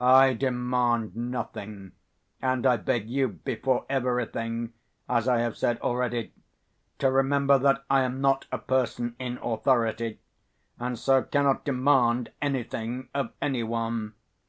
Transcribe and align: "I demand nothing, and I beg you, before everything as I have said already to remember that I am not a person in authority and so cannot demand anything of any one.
"I 0.00 0.34
demand 0.34 1.16
nothing, 1.16 1.94
and 2.40 2.64
I 2.64 2.76
beg 2.76 3.10
you, 3.10 3.26
before 3.26 3.84
everything 3.90 4.72
as 5.08 5.26
I 5.26 5.38
have 5.40 5.56
said 5.56 5.80
already 5.80 6.32
to 7.00 7.10
remember 7.10 7.58
that 7.58 7.82
I 7.90 8.02
am 8.02 8.20
not 8.20 8.46
a 8.52 8.58
person 8.58 9.16
in 9.18 9.36
authority 9.38 10.20
and 10.78 10.96
so 10.96 11.24
cannot 11.24 11.64
demand 11.64 12.30
anything 12.40 13.08
of 13.16 13.32
any 13.42 13.64
one. 13.64 14.14